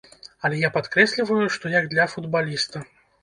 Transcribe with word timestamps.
Але 0.47 0.55
я 0.61 0.69
падкрэсліваю, 0.77 1.45
што 1.57 1.73
як 1.75 1.87
для 1.93 2.09
футбаліста. 2.13 2.83